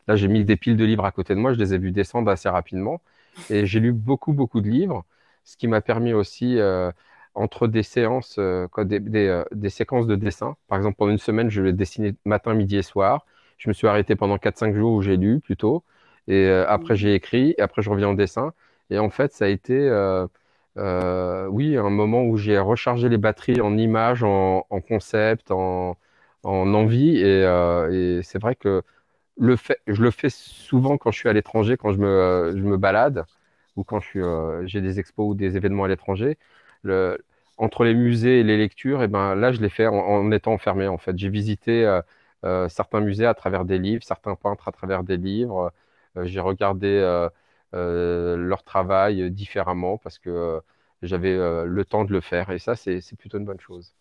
là 0.07 0.15
j'ai 0.15 0.27
mis 0.27 0.45
des 0.45 0.55
piles 0.57 0.77
de 0.77 0.85
livres 0.85 1.05
à 1.05 1.11
côté 1.11 1.35
de 1.35 1.39
moi. 1.39 1.53
Je 1.53 1.59
les 1.59 1.73
ai 1.73 1.77
vus 1.77 1.91
descendre 1.91 2.31
assez 2.31 2.49
rapidement 2.49 3.01
et 3.49 3.65
j'ai 3.65 3.79
lu 3.79 3.93
beaucoup 3.93 4.33
beaucoup 4.33 4.61
de 4.61 4.69
livres, 4.69 5.05
ce 5.43 5.57
qui 5.57 5.67
m'a 5.67 5.81
permis 5.81 6.13
aussi 6.13 6.59
entre 7.35 7.67
des 7.67 7.83
séances, 7.83 8.39
des, 8.39 8.99
des, 8.99 9.43
des, 9.51 9.69
séquences 9.69 10.07
de 10.07 10.15
dessin. 10.15 10.55
Par 10.67 10.77
exemple, 10.77 10.97
pendant 10.97 11.11
une 11.11 11.17
semaine, 11.17 11.49
je 11.49 11.61
dessiner 11.63 12.15
matin, 12.25 12.53
midi 12.53 12.77
et 12.77 12.81
soir. 12.83 13.25
Je 13.57 13.69
me 13.69 13.73
suis 13.73 13.87
arrêté 13.87 14.15
pendant 14.15 14.37
4-5 14.37 14.73
jours 14.75 14.93
où 14.93 15.01
j'ai 15.01 15.17
lu 15.17 15.39
plutôt. 15.39 15.83
Et 16.27 16.47
euh, 16.47 16.65
après, 16.67 16.93
mmh. 16.93 16.97
j'ai 16.97 17.13
écrit. 17.15 17.55
Et 17.57 17.61
après, 17.61 17.81
je 17.81 17.89
reviens 17.89 18.09
en 18.09 18.13
dessin. 18.13 18.53
Et 18.89 18.99
en 18.99 19.09
fait, 19.09 19.33
ça 19.33 19.45
a 19.45 19.47
été, 19.49 19.77
euh, 19.77 20.27
euh, 20.77 21.47
oui, 21.47 21.77
un 21.77 21.89
moment 21.89 22.23
où 22.23 22.37
j'ai 22.37 22.57
rechargé 22.59 23.09
les 23.09 23.17
batteries 23.17 23.61
en 23.61 23.77
images, 23.77 24.23
en, 24.23 24.65
en 24.69 24.81
concept, 24.81 25.51
en, 25.51 25.97
en 26.43 26.73
envie. 26.73 27.17
Et, 27.17 27.41
et 27.91 28.21
c'est 28.23 28.39
vrai 28.41 28.55
que 28.55 28.83
je 29.37 30.01
le 30.01 30.11
fais 30.11 30.29
souvent 30.29 30.97
quand 30.97 31.11
je 31.11 31.19
suis 31.19 31.29
à 31.29 31.33
l'étranger, 31.33 31.77
quand 31.77 31.91
je 31.91 31.97
me, 31.97 32.53
je 32.55 32.61
me 32.61 32.77
balade 32.77 33.25
ou 33.75 33.83
quand 33.83 33.99
j'ai 34.01 34.81
des 34.81 34.99
expos 34.99 35.31
ou 35.31 35.35
des 35.35 35.57
événements 35.57 35.83
à 35.85 35.87
l'étranger. 35.87 36.37
Entre 37.57 37.85
les 37.85 37.93
musées 37.93 38.41
et 38.41 38.43
les 38.43 38.57
lectures, 38.57 39.01
et 39.01 39.07
ben 39.07 39.33
là, 39.35 39.53
je 39.53 39.61
l'ai 39.61 39.69
fait 39.69 39.87
en, 39.87 40.31
étant 40.31 40.53
enfermé. 40.53 40.87
En 40.87 40.97
fait, 40.97 41.17
j'ai 41.17 41.29
visité 41.29 42.01
euh, 42.45 42.69
certains 42.69 42.99
musées 42.99 43.25
à 43.25 43.33
travers 43.33 43.65
des 43.65 43.79
livres, 43.79 44.03
certains 44.03 44.35
peintres 44.35 44.67
à 44.67 44.71
travers 44.71 45.03
des 45.03 45.17
livres. 45.17 45.71
Euh, 46.17 46.25
j'ai 46.25 46.39
regardé 46.39 46.87
euh, 47.73 48.37
leur 48.37 48.63
travail 48.63 49.31
différemment 49.31 49.97
parce 49.97 50.19
que 50.19 50.61
j'avais 51.01 51.35
le 51.65 51.85
temps 51.85 52.05
de 52.05 52.11
le 52.11 52.21
faire. 52.21 52.49
Et 52.51 52.59
ça, 52.59 52.75
c'est 52.75 53.15
plutôt 53.17 53.37
une 53.37 53.45
bonne 53.45 53.59
chose. 53.59 53.93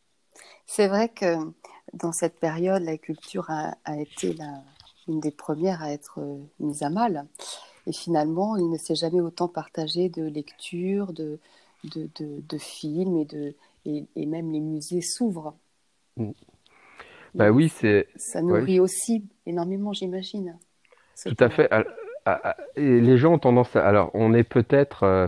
C'est 0.67 0.89
vrai 0.89 1.09
que 1.09 1.37
dans 1.93 2.13
cette 2.13 2.39
période, 2.39 2.83
la 2.83 2.99
culture 2.99 3.51
a, 3.51 3.75
été 3.97 4.37
une 5.09 5.21
des 5.21 5.31
premières 5.31 5.83
à 5.83 5.93
être 5.93 6.21
mise 6.61 6.83
à 6.83 6.91
mal. 6.91 7.27
Et 7.87 7.93
finalement, 7.93 8.57
il 8.57 8.71
ne 8.71 8.79
s'est 8.79 8.95
jamais 8.95 9.21
autant 9.21 9.49
partagé 9.49 10.09
de 10.09 10.25
lectures, 10.25 11.13
de, 11.13 11.39
de, 11.85 12.09
de, 12.19 12.59
films 12.59 13.19
et, 13.19 13.25
de, 13.25 13.55
et, 13.85 14.27
même 14.27 14.53
les 14.53 14.61
musées 14.61 15.03
s'ouvrent. 15.03 15.55
Mm. 16.17 16.31
Bah 17.35 17.51
oui, 17.51 17.69
c'est. 17.69 18.09
Ça 18.17 18.43
nourrit 18.43 18.79
aussi 18.79 19.25
énormément, 19.45 19.93
j'imagine. 19.93 20.57
Tout 21.25 21.37
à 21.41 21.51
fait. 21.51 21.69
Et 22.77 23.01
les 23.01 23.19
gens 23.19 23.35
ont 23.35 23.39
tendance 23.39 23.75
à. 23.77 23.87
Alors, 23.87 24.11
on 24.15 24.33
est 24.33 24.45
peut-être. 24.45 25.03
Euh, 25.03 25.27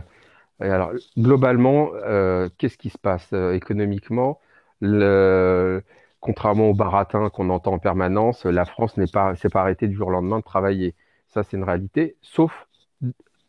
alors, 0.59 0.91
globalement, 1.17 1.91
euh, 1.93 2.49
qu'est-ce 2.57 2.77
qui 2.77 2.89
se 2.89 2.97
passe 2.97 3.29
euh, 3.33 3.53
économiquement? 3.53 4.39
Le... 4.79 5.83
Contrairement 6.19 6.69
au 6.69 6.73
baratin 6.73 7.29
qu'on 7.29 7.49
entend 7.49 7.73
en 7.73 7.79
permanence, 7.79 8.45
la 8.45 8.65
France 8.65 8.97
n'est 8.97 9.07
pas, 9.07 9.35
s'est 9.35 9.49
pas 9.49 9.61
arrêtée 9.61 9.87
du 9.87 9.95
jour 9.95 10.07
au 10.07 10.11
lendemain 10.11 10.39
de 10.39 10.43
travailler. 10.43 10.95
Ça, 11.27 11.43
c'est 11.43 11.57
une 11.57 11.63
réalité. 11.63 12.15
Sauf 12.21 12.67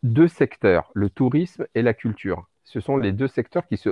deux 0.03 0.29
secteurs, 0.29 0.91
le 0.95 1.11
tourisme 1.11 1.67
et 1.75 1.83
la 1.83 1.95
culture. 1.95 2.47
Ce 2.65 2.81
sont 2.81 2.97
les 2.97 3.13
deux 3.13 3.29
secteurs 3.29 3.67
qui 3.67 3.77
se, 3.77 3.91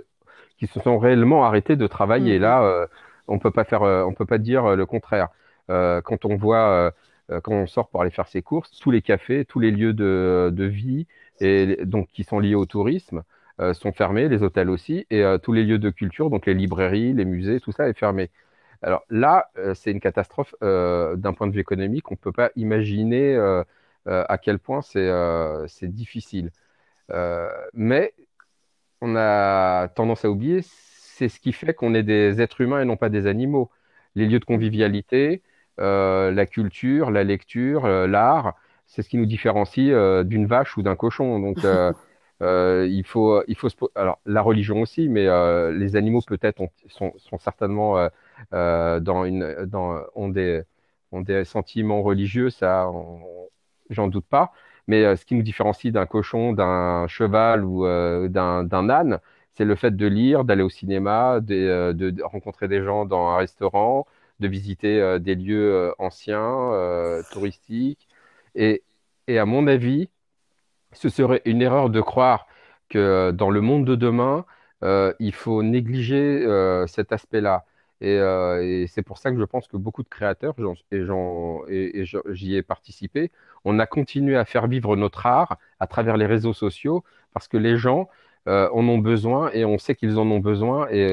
qui 0.59 0.66
se 0.66 0.80
sont 0.80 0.99
réellement 0.99 1.45
arrêtés 1.45 1.76
de 1.76 1.87
travailler. 1.87 2.38
Mmh. 2.38 2.42
Là, 2.42 2.87
on 3.28 3.38
peut 3.38 3.50
pas 3.50 3.64
faire, 3.64 3.83
on 3.83 4.12
peut 4.12 4.26
pas 4.26 4.38
dire 4.38 4.76
le 4.76 4.87
contraire. 4.87 5.28
quand 5.68 6.25
on 6.25 6.37
voit 6.37 6.92
euh, 7.30 7.40
quand 7.40 7.52
on 7.52 7.66
sort 7.66 7.88
pour 7.88 8.02
aller 8.02 8.11
faire 8.11 8.28
ses 8.28 8.42
courses, 8.42 8.71
tous 8.80 8.90
les 8.90 9.02
cafés, 9.02 9.45
tous 9.45 9.59
les 9.61 9.71
lieux 9.71 9.92
de, 9.92 10.50
de 10.54 10.64
vie 10.64 11.06
et 11.40 11.85
donc 11.85 12.09
qui 12.09 12.25
sont 12.25 12.38
liés 12.38 12.54
au 12.54 12.66
tourisme 12.66 13.23
euh, 13.61 13.75
sont 13.75 13.92
fermés, 13.92 14.28
les 14.28 14.42
hôtels 14.42 14.71
aussi, 14.71 15.06
et 15.11 15.23
euh, 15.23 15.38
tous 15.38 15.52
les 15.52 15.64
lieux 15.64 15.78
de 15.78 15.90
culture, 15.90 16.30
donc 16.30 16.47
les 16.47 16.54
librairies, 16.54 17.12
les 17.14 17.25
musées, 17.25 17.61
tout 17.61 17.73
ça 17.73 17.88
est 17.88 17.99
fermé. 17.99 18.30
Alors 18.87 19.05
là, 19.11 19.50
c'est 19.75 19.90
une 19.90 20.00
catastrophe 20.00 20.55
d'un 20.61 21.33
point 21.35 21.47
de 21.47 21.52
vue 21.52 21.61
économique. 21.61 22.11
On 22.11 22.14
ne 22.14 22.19
peut 22.19 22.33
pas 22.33 22.50
imaginer 22.57 23.37
à 24.07 24.38
quel 24.38 24.59
point 24.59 24.81
c'est 24.83 25.88
difficile. 25.88 26.50
mais 27.75 28.14
on 29.00 29.16
a 29.16 29.88
tendance 29.88 30.25
à 30.25 30.31
oublier, 30.31 30.61
c'est 30.62 31.28
ce 31.28 31.40
qui 31.40 31.52
fait 31.52 31.75
qu'on 31.75 31.95
est 31.95 32.02
des 32.02 32.40
êtres 32.40 32.61
humains 32.61 32.83
et 32.83 32.85
non 32.85 32.97
pas 32.97 33.09
des 33.09 33.26
animaux. 33.26 33.71
Les 34.14 34.26
lieux 34.26 34.38
de 34.38 34.45
convivialité, 34.45 35.43
euh, 35.81 36.31
la 36.31 36.47
culture, 36.47 37.11
la 37.11 37.25
lecture, 37.25 37.85
euh, 37.85 38.07
l'art, 38.07 38.55
c'est 38.87 39.02
ce 39.02 39.09
qui 39.09 39.19
nous 39.19 39.26
différencie 39.26 39.90
euh, 39.93 40.25
d'une 40.25 40.47
vache 40.47 40.76
ou 40.76 40.83
d'un 40.83 40.97
cochon. 40.97 41.38
Donc, 41.40 41.59
il 42.40 43.05
faut, 43.07 43.43
il 43.49 43.57
faut 43.57 43.69
se... 43.69 43.76
alors 43.95 44.19
la 44.26 44.43
religion 44.43 44.81
aussi, 44.81 45.09
mais 45.09 45.26
les 45.73 45.97
animaux 45.97 46.21
peut-être 46.26 46.62
sont, 46.88 47.12
sont, 47.16 47.38
certainement 47.38 48.09
dans 48.52 49.25
une, 49.25 49.64
dans, 49.66 50.00
ont 50.14 50.28
des, 50.28 50.62
ont 51.12 51.21
des 51.21 51.45
sentiments 51.45 52.02
religieux, 52.02 52.50
ça, 52.50 52.90
j'en 53.90 54.09
doute 54.09 54.26
pas. 54.26 54.52
Mais 54.88 55.16
ce 55.16 55.25
qui 55.26 55.35
nous 55.35 55.43
différencie 55.43 55.93
d'un 55.93 56.07
cochon, 56.07 56.52
d'un 56.52 57.07
cheval 57.09 57.64
ou 57.64 57.87
d'un 58.28 58.90
âne, 58.90 59.21
c'est 59.57 59.64
le 59.64 59.75
fait 59.75 59.97
de 59.97 60.07
lire, 60.07 60.45
d'aller 60.45 60.62
au 60.62 60.69
cinéma, 60.71 61.40
de, 61.40 61.93
de, 61.93 62.23
rencontrer 62.23 62.69
des 62.69 62.83
gens 62.83 63.07
dans 63.07 63.28
un 63.28 63.37
restaurant, 63.38 64.07
de 64.40 64.49
visiter 64.49 65.00
euh, 65.00 65.19
des 65.19 65.35
lieux 65.35 65.73
euh, 65.75 65.93
anciens, 65.99 66.73
euh, 66.73 67.23
touristiques. 67.33 68.09
Et, 68.55 68.83
et, 69.28 69.38
à 69.38 69.47
mon 69.47 69.66
avis, 69.66 70.11
ce 70.93 71.09
serait 71.09 71.43
une 71.45 71.62
erreur 71.62 71.90
de 71.90 72.00
croire 72.00 72.47
que 72.88 73.31
dans 73.33 73.50
le 73.50 73.61
monde 73.61 73.87
de 73.87 73.97
demain, 73.97 74.45
il 75.21 75.33
faut 75.33 75.62
négliger 75.62 76.47
cet 76.87 77.12
aspect-là. 77.12 77.64
Et, 78.00 78.87
c'est 78.88 79.03
pour 79.03 79.19
ça 79.19 79.31
que 79.33 79.38
je 79.38 79.45
pense 79.45 79.69
que 79.69 79.76
beaucoup 79.76 80.03
de 80.03 80.09
créateurs, 80.09 80.55
et 81.69 82.05
j'y 82.05 82.57
ai 82.57 82.62
participé, 82.62 83.31
on 83.65 83.79
a 83.79 83.87
continué 83.87 84.37
à 84.37 84.45
faire 84.45 84.67
vivre 84.67 84.97
notre 84.97 85.26
art 85.26 85.59
à 85.81 85.87
travers 85.87 86.17
les 86.17 86.26
réseaux 86.26 86.53
sociaux 86.53 87.05
parce 87.33 87.49
que 87.49 87.57
les 87.57 87.76
gens 87.76 88.09
en 88.47 88.88
ont 88.88 88.99
besoin 88.99 89.50
et 89.53 89.65
on 89.65 89.79
sait 89.79 89.95
qu'ils 89.95 90.19
en 90.19 90.31
ont 90.31 90.41
besoin. 90.41 90.88
Et, 90.91 91.09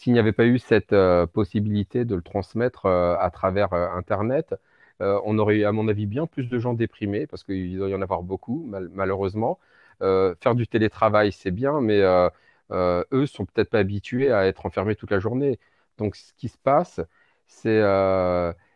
s'il 0.00 0.14
n'y 0.14 0.18
avait 0.18 0.32
pas 0.32 0.46
eu 0.46 0.58
cette 0.58 0.94
euh, 0.94 1.26
possibilité 1.26 2.06
de 2.06 2.14
le 2.14 2.22
transmettre 2.22 2.86
euh, 2.86 3.16
à 3.18 3.30
travers 3.30 3.74
euh, 3.74 3.88
Internet, 3.90 4.54
on 5.00 5.38
aurait 5.38 5.56
eu, 5.56 5.64
à 5.64 5.72
mon 5.72 5.88
avis, 5.88 6.04
bien 6.04 6.26
plus 6.26 6.46
de 6.50 6.58
gens 6.58 6.74
déprimés, 6.74 7.26
parce 7.26 7.42
qu'il 7.42 7.78
doit 7.78 7.88
y 7.88 7.94
en 7.94 8.02
avoir 8.02 8.22
beaucoup, 8.22 8.70
malheureusement. 8.92 9.58
faire 10.00 10.54
du 10.54 10.66
télétravail, 10.66 11.32
c'est 11.32 11.50
bien, 11.50 11.80
mais 11.80 12.02
eux 12.70 13.26
sont 13.26 13.46
peut-être 13.46 13.70
pas 13.70 13.78
habitués 13.78 14.30
à 14.30 14.46
être 14.46 14.66
enfermés 14.66 14.96
toute 14.96 15.10
la 15.10 15.18
journée. 15.18 15.58
Donc, 16.00 16.16
ce 16.16 16.32
qui 16.34 16.48
se 16.48 16.58
passe, 16.58 17.00
c'est 17.46 17.80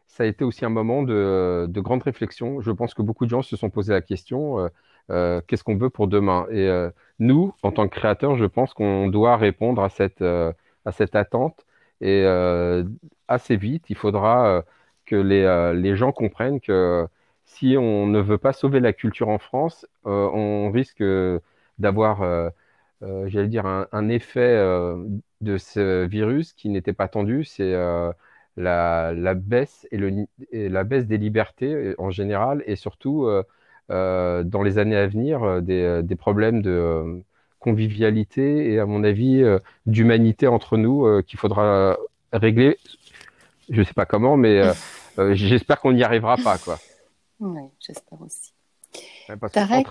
ça 0.07 0.23
a 0.23 0.27
été 0.27 0.45
aussi 0.45 0.65
un 0.65 0.69
moment 0.69 1.03
de, 1.03 1.67
de, 1.69 1.81
grande 1.81 2.03
réflexion. 2.05 2.61
Je 2.61 2.71
pense 2.71 2.95
que 2.95 3.03
beaucoup 3.03 3.25
de 3.25 3.31
gens 3.31 3.43
se 3.43 3.57
sont 3.57 3.71
posé 3.71 3.93
la 3.93 4.03
question 4.03 4.71
qu'est-ce 5.09 5.65
qu'on 5.65 5.77
veut 5.77 5.91
pour 5.91 6.09
demain? 6.09 6.47
Et 6.51 6.69
nous, 7.19 7.55
en 7.63 7.73
tant 7.73 7.89
que 7.89 7.95
créateurs, 7.97 8.37
je 8.37 8.45
pense 8.47 8.75
qu'on 8.75 9.09
doit 9.09 9.37
répondre 9.37 9.83
à 9.83 9.89
cette 9.89 10.23
à 10.85 10.93
cette 10.93 11.17
attente. 11.17 11.65
Et 12.01 12.23
euh, 12.25 12.85
assez 13.29 13.57
vite, 13.57 13.87
il 13.91 13.97
faudra 13.97 14.47
euh, 14.49 14.63
que 15.07 15.17
les, 15.17 15.43
euh, 15.45 15.73
les, 15.75 15.97
gens 15.97 16.13
comprennent 16.13 16.61
que 16.61 17.07
si 17.45 17.77
on 17.79 18.07
ne 18.07 18.21
veut 18.21 18.39
pas 18.39 18.53
sauver 18.53 18.81
la 18.81 18.93
culture 18.93 19.29
en 19.29 19.39
France, 19.39 19.87
on 20.05 20.71
risque 20.71 21.03
d'avoir, 21.79 22.51
j'allais 23.01 23.49
dire, 23.49 23.67
un, 23.67 24.09
effet 24.09 24.57
de 25.45 25.59
ce 25.59 26.07
virus 26.07 26.53
qui 26.53 26.69
n'était 26.69 26.93
pas 26.93 27.05
attendu. 27.05 27.45
C'est 27.45 27.73
la, 28.57 29.13
la, 29.13 29.35
baisse 29.35 29.87
et, 29.91 29.97
le, 29.97 30.27
la 30.53 30.85
baisse 30.85 31.07
des 31.07 31.19
libertés 31.19 31.95
en 31.99 32.11
général 32.11 32.63
et 32.67 32.77
surtout 32.77 33.29
dans 33.89 34.63
les 34.65 34.79
années 34.79 34.97
à 34.97 35.07
venir 35.07 35.63
des, 35.63 36.03
des 36.03 36.17
problèmes 36.17 36.63
de 36.63 37.23
convivialité 37.65 38.73
et 38.73 38.79
à 38.79 38.85
mon 38.85 39.03
avis 39.05 39.43
euh, 39.43 39.59
d'humanité 39.87 40.47
entre 40.47 40.77
nous 40.77 41.07
euh, 41.07 41.23
qu'il 41.23 41.39
faudra 41.39 41.97
régler. 42.31 42.77
Je 43.71 43.81
ne 43.81 43.85
sais 43.85 43.95
pas 43.95 44.05
comment, 44.05 44.37
mais 44.37 44.61
euh, 45.19 45.35
j'espère 45.35 45.81
qu'on 45.81 45.93
n'y 45.93 46.03
arrivera 46.03 46.37
pas, 46.37 46.59
quoi. 46.59 46.79
Oui, 47.41 47.63
j'espère 47.81 48.21
aussi. 48.21 48.53
Tarek, 49.51 49.87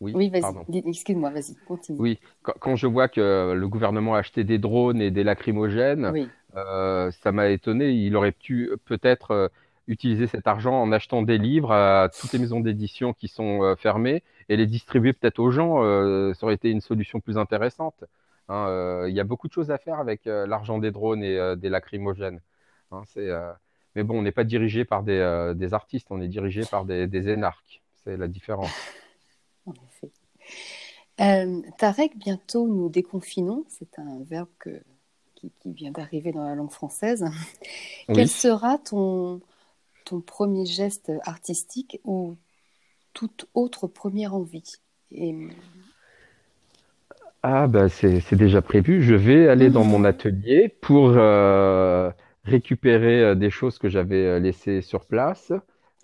Oui, 0.00 0.12
oui 0.14 0.30
vas-y, 0.30 0.78
excuse-moi, 0.88 1.30
vas-y, 1.30 1.54
continue. 1.66 1.98
Oui, 2.00 2.18
quand, 2.42 2.76
je 2.76 2.86
vois 2.86 3.08
que 3.08 3.54
le 3.54 3.68
gouvernement 3.68 4.14
a 4.14 4.18
acheté 4.18 4.44
des 4.44 4.58
drones 4.58 5.00
et 5.00 5.10
des 5.10 5.24
lacrymogènes, 5.24 6.12
ça 6.54 7.32
m'a 7.32 7.48
étonné. 7.48 7.90
Il 7.90 8.16
aurait 8.16 8.32
pu 8.32 8.70
peut-être 8.84 9.50
utiliser 9.86 10.26
cet 10.26 10.46
argent 10.46 10.80
en 10.80 10.92
achetant 10.92 11.22
des 11.22 11.38
livres 11.38 11.72
à 11.72 12.08
toutes 12.08 12.32
les 12.32 12.38
maisons 12.38 12.60
d'édition 12.60 13.12
qui 13.12 13.28
sont 13.28 13.62
euh, 13.62 13.76
fermées 13.76 14.22
et 14.48 14.56
les 14.56 14.66
distribuer 14.66 15.12
peut-être 15.12 15.38
aux 15.38 15.50
gens. 15.50 15.84
Euh, 15.84 16.32
ça 16.34 16.46
aurait 16.46 16.54
été 16.54 16.70
une 16.70 16.80
solution 16.80 17.20
plus 17.20 17.38
intéressante. 17.38 18.04
Hein, 18.48 18.66
euh, 18.68 19.06
il 19.08 19.14
y 19.14 19.20
a 19.20 19.24
beaucoup 19.24 19.48
de 19.48 19.52
choses 19.52 19.70
à 19.70 19.78
faire 19.78 19.98
avec 19.98 20.22
l'argent 20.24 20.78
des 20.78 20.90
drones 20.90 21.22
et 21.22 21.56
des 21.56 21.68
lacrymogènes. 21.68 22.40
Hein, 22.90 23.02
mais 23.94 24.02
bon, 24.02 24.18
on 24.18 24.22
n'est 24.22 24.32
pas 24.32 24.44
dirigé 24.44 24.84
par 24.84 25.02
des, 25.02 25.20
artistes, 25.72 26.08
on 26.10 26.20
est 26.20 26.28
dirigé 26.28 26.62
par 26.70 26.84
des, 26.84 27.28
énarques. 27.28 27.82
C'est 28.02 28.16
la 28.16 28.28
différence. 28.28 28.70
Effet. 31.18 31.46
Tarek, 31.78 32.16
bientôt 32.16 32.66
nous 32.66 32.88
déconfinons. 32.88 33.64
C'est 33.68 33.98
un 33.98 34.22
verbe 34.24 34.48
qui, 34.60 35.52
vient 35.66 35.90
d'arriver 35.90 36.32
dans 36.32 36.44
la 36.44 36.54
langue 36.54 36.70
française. 36.70 37.24
Quel 38.14 38.28
sera 38.28 38.78
ton, 38.78 39.40
ton 40.04 40.20
premier 40.20 40.64
geste 40.66 41.12
artistique 41.24 42.00
ou 42.04 42.36
toute 43.12 43.46
autre 43.54 43.86
première 43.86 44.34
envie? 44.34 44.76
Ah, 47.42 47.66
bah 47.66 47.88
c'est 47.88 48.34
déjà 48.34 48.62
prévu. 48.62 49.02
Je 49.02 49.14
vais 49.14 49.48
aller 49.48 49.70
dans 49.70 49.84
mon 49.84 50.04
atelier 50.04 50.74
pour 50.80 51.12
euh, 51.16 52.10
récupérer 52.44 53.22
euh, 53.22 53.34
des 53.34 53.50
choses 53.50 53.78
que 53.78 53.88
j'avais 53.88 54.24
euh, 54.24 54.38
laissées 54.38 54.80
sur 54.80 55.04
place, 55.06 55.52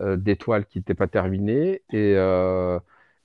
des 0.02 0.36
toiles 0.36 0.64
qui 0.64 0.78
n'étaient 0.78 0.94
pas 0.94 1.08
terminées. 1.08 1.82
Et, 1.92 2.14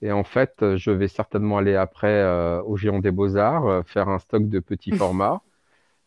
et, 0.02 0.12
en 0.12 0.24
fait, 0.24 0.76
je 0.76 0.92
vais 0.92 1.08
certainement 1.08 1.58
aller 1.58 1.76
après 1.76 2.24
au 2.66 2.78
Géant 2.78 3.00
des 3.00 3.12
Beaux-Arts, 3.12 3.84
faire 3.86 4.10
un 4.10 4.20
stock 4.20 4.50
de 4.50 4.60
petits 4.60 4.92
formats. 4.96 5.42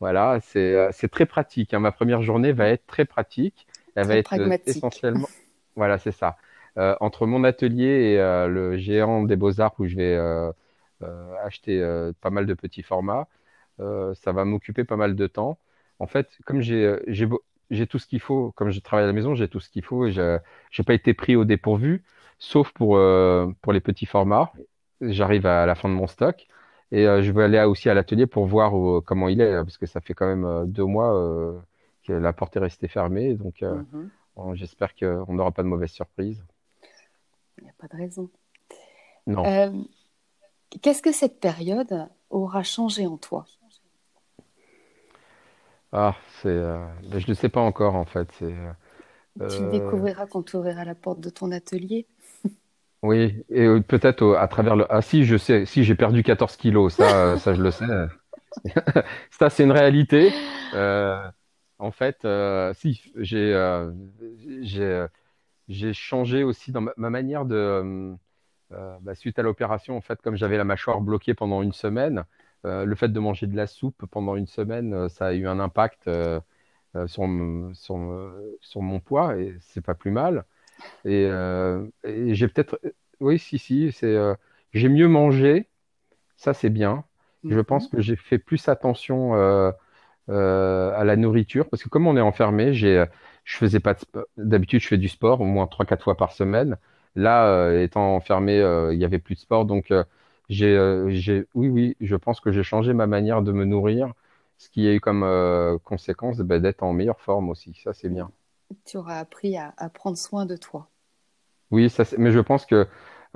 Voilà, 0.00 0.38
c'est 0.40 1.08
très 1.10 1.26
pratique. 1.26 1.74
Hein. 1.74 1.80
Ma 1.80 1.92
première 1.92 2.22
journée 2.22 2.52
va 2.52 2.68
être 2.68 2.86
très 2.86 3.04
pratique. 3.04 3.66
Elle 3.94 4.06
va 4.06 4.16
être 4.16 4.34
euh, 4.34 4.56
essentiellement. 4.66 5.28
Voilà, 5.76 5.98
c'est 5.98 6.12
ça. 6.12 6.36
Euh, 6.76 6.96
entre 7.00 7.24
mon 7.24 7.44
atelier 7.44 7.84
et 8.14 8.20
euh, 8.20 8.48
le 8.48 8.76
géant 8.76 9.22
des 9.22 9.36
beaux-arts 9.36 9.76
où 9.78 9.86
je 9.86 9.94
vais 9.94 10.18
acheter 11.44 11.80
pas 12.20 12.30
mal 12.30 12.46
de 12.46 12.54
petits 12.54 12.82
formats, 12.82 13.28
ça 13.78 14.32
va 14.32 14.44
m'occuper 14.44 14.84
pas 14.84 14.96
mal 14.96 15.14
de 15.14 15.26
temps. 15.26 15.58
En 16.00 16.06
fait, 16.06 16.28
comme 16.46 16.60
j'ai 16.60 17.86
tout 17.88 17.98
ce 17.98 18.06
qu'il 18.06 18.20
faut, 18.20 18.52
comme 18.52 18.70
je 18.70 18.80
travaille 18.80 19.04
à 19.04 19.06
la 19.06 19.12
maison, 19.12 19.34
j'ai 19.34 19.48
tout 19.48 19.60
ce 19.60 19.70
qu'il 19.70 19.84
faut 19.84 20.06
et 20.06 20.10
je 20.10 20.38
n'ai 20.78 20.84
pas 20.84 20.94
été 20.94 21.14
pris 21.14 21.36
au 21.36 21.44
dépourvu, 21.44 22.02
sauf 22.38 22.72
pour, 22.72 23.00
pour 23.62 23.72
les 23.72 23.80
petits 23.80 24.06
formats. 24.06 24.52
J'arrive 25.00 25.46
à 25.46 25.66
la 25.66 25.74
fin 25.74 25.88
de 25.88 25.94
mon 25.94 26.06
stock. 26.06 26.46
Et 26.90 27.04
je 27.04 27.32
vais 27.32 27.44
aller 27.44 27.60
aussi 27.64 27.90
à 27.90 27.94
l'atelier 27.94 28.26
pour 28.26 28.46
voir 28.46 28.72
comment 29.04 29.28
il 29.28 29.40
est, 29.40 29.52
parce 29.56 29.76
que 29.76 29.86
ça 29.86 30.00
fait 30.00 30.14
quand 30.14 30.26
même 30.26 30.66
deux 30.66 30.84
mois 30.84 31.62
la 32.12 32.32
porte 32.32 32.56
est 32.56 32.60
restée 32.60 32.88
fermée. 32.88 33.34
Donc, 33.34 33.62
euh, 33.62 33.82
mhm. 33.92 34.54
j'espère 34.54 34.94
qu'on 34.94 35.32
n'aura 35.32 35.52
pas 35.52 35.62
de 35.62 35.68
mauvaise 35.68 35.90
surprise. 35.90 36.42
Il 37.58 37.64
n'y 37.64 37.70
a 37.70 37.74
pas 37.78 37.88
de 37.88 37.96
raison. 37.96 38.30
Non. 39.26 39.44
Euh, 39.44 39.70
Qu'est-ce 40.82 41.02
que 41.02 41.12
cette 41.12 41.40
période 41.40 42.08
aura 42.30 42.62
changé 42.62 43.06
en 43.06 43.16
toi? 43.16 43.46
Ah, 45.92 46.14
c'est, 46.42 46.48
euh, 46.48 46.86
je 47.10 47.26
ne 47.26 47.34
sais 47.34 47.48
pas 47.48 47.60
encore 47.60 47.94
en 47.94 48.04
fait. 48.04 48.28
Tu 48.38 48.44
le 48.44 49.44
euh, 49.44 49.70
découvriras 49.70 50.26
quand 50.26 50.42
tu 50.42 50.56
ouvriras 50.56 50.84
la 50.84 50.94
porte 50.94 51.20
de 51.20 51.30
ton 51.30 51.50
atelier. 51.52 52.06
Oui, 53.02 53.44
et 53.48 53.64
euh, 53.64 53.80
peut-être 53.80 54.22
au- 54.22 54.34
à 54.34 54.48
travers 54.48 54.74
le. 54.76 54.86
Ah 54.92 55.02
si, 55.02 55.24
je 55.24 55.36
sais, 55.36 55.66
si 55.66 55.84
j'ai 55.84 55.94
perdu 55.94 56.22
14 56.22 56.56
kilos, 56.56 56.94
ça, 56.94 57.32
euh, 57.34 57.36
ça 57.36 57.54
je 57.54 57.62
le 57.62 57.70
sais. 57.70 57.84
Ça, 59.30 59.50
c'est 59.50 59.64
une 59.64 59.72
réalité. 59.72 60.30
Euh, 60.74 61.30
en 61.78 61.90
fait, 61.92 62.24
euh, 62.24 62.72
si, 62.74 63.12
j'ai, 63.16 63.54
euh, 63.54 63.92
j'ai, 64.62 64.82
euh, 64.84 65.08
j'ai 65.68 65.92
changé 65.94 66.44
aussi 66.44 66.72
dans 66.72 66.82
ma, 66.82 66.92
ma 66.96 67.10
manière 67.10 67.44
de. 67.46 67.54
euh, 67.56 68.14
euh, 68.72 68.98
bah, 69.02 69.14
suite 69.14 69.38
à 69.38 69.42
l'opération, 69.42 69.96
en 69.96 70.00
fait, 70.02 70.20
comme 70.22 70.36
j'avais 70.36 70.56
la 70.58 70.64
mâchoire 70.64 71.00
bloquée 71.00 71.34
pendant 71.34 71.62
une 71.62 71.72
semaine, 71.72 72.24
euh, 72.66 72.84
le 72.84 72.94
fait 72.96 73.08
de 73.10 73.20
manger 73.20 73.46
de 73.46 73.56
la 73.56 73.66
soupe 73.68 74.06
pendant 74.10 74.36
une 74.36 74.46
semaine, 74.48 74.94
euh, 74.94 75.08
ça 75.08 75.28
a 75.28 75.34
eu 75.34 75.46
un 75.48 75.60
impact 75.60 76.08
euh, 76.08 76.40
euh, 76.96 77.06
sur, 77.08 77.26
sur, 77.74 77.98
sur 78.60 78.82
mon 78.82 79.00
poids 79.00 79.36
et 79.38 79.56
c'est 79.60 79.80
pas 79.82 79.94
plus 79.94 80.10
mal. 80.10 80.44
Et, 81.04 81.26
euh, 81.26 81.86
et 82.04 82.34
j'ai 82.34 82.48
peut-être, 82.48 82.80
oui, 83.20 83.38
si, 83.38 83.58
si, 83.58 83.92
c'est, 83.92 84.06
euh, 84.06 84.34
j'ai 84.72 84.88
mieux 84.88 85.08
mangé, 85.08 85.68
ça 86.36 86.54
c'est 86.54 86.70
bien. 86.70 87.04
Je 87.48 87.60
pense 87.60 87.88
Mhm. 87.88 87.88
que 87.88 88.00
j'ai 88.02 88.16
fait 88.16 88.38
plus 88.38 88.68
attention 88.68 89.34
euh, 89.36 89.72
à 90.94 91.04
la 91.04 91.16
nourriture 91.16 91.68
parce 91.68 91.82
que 91.82 91.88
comme 91.88 92.06
on 92.06 92.16
est 92.16 92.20
enfermé, 92.20 92.74
j'ai, 92.74 93.04
je 93.44 93.56
faisais 93.56 93.80
pas 93.80 93.96
d'habitude, 94.36 94.80
je 94.80 94.88
fais 94.88 94.98
du 94.98 95.08
sport 95.08 95.40
au 95.40 95.44
moins 95.44 95.66
trois 95.66 95.86
quatre 95.86 96.04
fois 96.04 96.16
par 96.16 96.32
semaine. 96.32 96.76
Là, 97.16 97.72
étant 97.82 98.14
enfermé, 98.16 98.56
il 98.92 98.98
y 98.98 99.04
avait 99.04 99.18
plus 99.18 99.34
de 99.36 99.40
sport, 99.40 99.64
donc 99.66 99.92
j'ai, 100.48 101.44
oui, 101.54 101.68
oui, 101.68 101.96
je 102.00 102.16
pense 102.16 102.40
que 102.40 102.52
j'ai 102.52 102.62
changé 102.62 102.92
ma 102.94 103.06
manière 103.06 103.42
de 103.42 103.52
me 103.52 103.64
nourrir, 103.64 104.12
ce 104.58 104.68
qui 104.70 104.86
a 104.88 104.94
eu 104.94 105.00
comme 105.00 105.24
conséquence 105.84 106.38
ben, 106.38 106.60
d'être 106.62 106.82
en 106.82 106.92
meilleure 106.92 107.20
forme 107.20 107.48
aussi. 107.50 107.74
Ça, 107.82 107.92
c'est 107.94 108.08
bien. 108.10 108.30
Tu 108.84 108.96
auras 108.96 109.18
appris 109.20 109.56
à, 109.56 109.74
à 109.76 109.88
prendre 109.88 110.16
soin 110.18 110.46
de 110.46 110.56
toi. 110.56 110.90
Oui, 111.70 111.90
ça, 111.90 112.04
mais 112.16 112.30
je 112.32 112.38
pense 112.40 112.64
que 112.66 112.86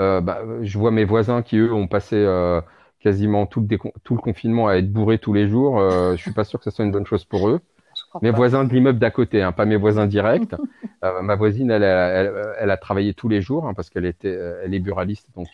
euh, 0.00 0.20
bah, 0.20 0.42
je 0.62 0.78
vois 0.78 0.90
mes 0.90 1.04
voisins 1.04 1.42
qui, 1.42 1.56
eux, 1.58 1.72
ont 1.72 1.86
passé 1.86 2.16
euh, 2.16 2.60
quasiment 3.00 3.46
tout 3.46 3.60
le, 3.60 3.66
décon- 3.66 3.92
tout 4.04 4.14
le 4.14 4.20
confinement 4.22 4.68
à 4.68 4.76
être 4.76 4.90
bourrés 4.90 5.18
tous 5.18 5.34
les 5.34 5.48
jours. 5.48 5.78
Euh, 5.80 6.16
je 6.16 6.22
suis 6.22 6.32
pas 6.32 6.44
sûr 6.44 6.58
que 6.58 6.64
ce 6.64 6.70
soit 6.70 6.84
une 6.84 6.92
bonne 6.92 7.06
chose 7.06 7.24
pour 7.26 7.48
eux. 7.48 7.60
Mes 8.22 8.30
pas. 8.30 8.32
voisins 8.32 8.64
de 8.64 8.72
l'immeuble 8.74 8.98
d'à 9.00 9.10
côté, 9.12 9.42
hein, 9.42 9.52
pas 9.52 9.66
mes 9.66 9.76
voisins 9.76 10.06
directs. 10.06 10.54
Ma 11.22 11.36
voisine, 11.36 11.70
elle, 11.70 11.84
a- 11.84 12.08
elle, 12.10 12.34
elle 12.60 12.70
a 12.70 12.76
travaillé 12.78 13.14
tous 13.14 13.28
les 13.28 13.42
jours 13.42 13.66
hein, 13.68 13.74
parce 13.74 13.90
qu'elle 13.90 14.06
était, 14.06 14.30
elle 14.64 14.74
est 14.74 14.80
buraliste, 14.80 15.28
donc 15.36 15.48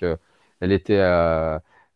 elle 0.61 0.73
était, 0.73 0.97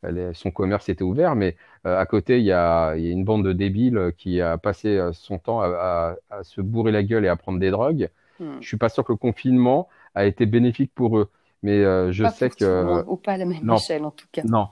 est- 0.05 0.35
son 0.35 0.51
commerce 0.51 0.89
était 0.89 1.05
ouvert. 1.05 1.35
Mais 1.37 1.57
euh, 1.87 1.99
à 1.99 2.07
côté, 2.07 2.39
il 2.39 2.45
y 2.45 2.53
a, 2.53 2.95
il 2.97 3.05
y 3.05 3.09
a 3.09 3.13
une 3.13 3.25
bande 3.25 3.45
de 3.45 3.53
débiles 3.53 4.13
qui 4.19 4.41
a 4.41 4.59
passé 4.59 4.89
euh, 4.99 5.13
son 5.13 5.39
temps 5.39 5.61
à, 5.61 6.17
à- 6.31 6.37
à 6.39 6.45
se 6.45 6.61
bourrer 6.61 6.93
la 6.93 7.03
gueule 7.03 7.25
et 7.25 7.29
à 7.29 7.37
prendre 7.37 7.59
des 7.59 7.71
drogues. 7.71 8.11
Hmm. 8.39 8.61
Je 8.61 8.69
suis 8.69 8.77
pas 8.77 8.89
sûr 8.89 9.05
que 9.05 9.13
le 9.13 9.19
confinement 9.19 9.89
a 10.15 10.25
été 10.27 10.47
bénéfique 10.47 10.93
pour 10.95 11.19
eux, 11.19 11.31
mais 11.63 11.79
euh, 11.85 12.13
je 12.13 12.25
Pas 12.25 12.29
sais 12.29 12.51
que 12.51 13.05
ou 13.07 13.17
pas 13.19 13.33
à 13.35 13.37
la 13.37 13.45
même 13.45 13.63
non, 13.63 13.71
échelle 13.71 14.05
en 14.07 14.11
tout 14.11 14.27
cas. 14.33 14.45
non. 14.45 14.69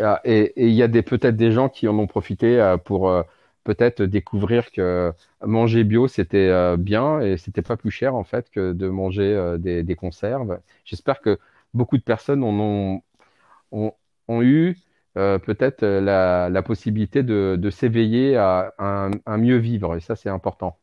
Ah, 0.00 0.20
Et 0.24 0.54
il 0.56 0.72
y 0.74 0.82
a 0.82 0.88
peut-être 0.88 1.36
des 1.36 1.52
gens 1.52 1.68
qui 1.68 1.88
en 1.88 1.98
ont 1.98 2.06
profité 2.06 2.60
euh, 2.60 2.76
pour 2.78 3.08
euh, 3.10 3.22
peut-être 3.64 4.02
découvrir 4.02 4.70
que 4.72 5.12
manger 5.44 5.84
bio 5.84 6.08
c'était 6.08 6.48
euh, 6.48 6.76
bien 6.76 7.20
et 7.20 7.36
c'était 7.36 7.62
pas 7.62 7.76
plus 7.76 7.90
cher 7.90 8.14
en 8.14 8.24
fait 8.24 8.50
que 8.50 8.72
de 8.72 8.88
manger 8.88 9.24
euh, 9.34 9.58
des, 9.58 9.82
des 9.82 9.96
conserves. 9.96 10.60
J'espère 10.84 11.20
que 11.20 11.38
beaucoup 11.74 11.98
de 11.98 12.02
personnes 12.02 12.44
en 12.44 12.50
ont, 12.60 13.02
ont, 13.72 13.94
ont 14.28 14.42
eu 14.42 14.76
euh, 15.16 15.38
peut-être 15.38 15.82
euh, 15.84 16.00
la, 16.00 16.48
la 16.50 16.62
possibilité 16.62 17.22
de, 17.22 17.56
de 17.60 17.70
s'éveiller 17.70 18.36
à 18.36 18.74
un, 18.78 19.10
un 19.26 19.38
mieux 19.38 19.56
vivre 19.58 19.96
et 19.96 20.00
ça 20.00 20.16
c'est 20.16 20.28
important. 20.30 20.78